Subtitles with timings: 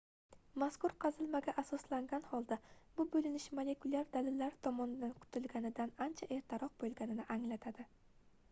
[0.61, 2.57] mazkur qazilmaga asoslangan holda
[2.99, 7.87] bu boʻlinish molekulyar dalillar tomonidan kutilganidan ancha ertaroq boʻlganini anglatadi